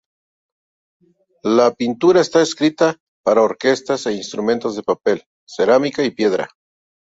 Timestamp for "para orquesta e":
3.23-4.13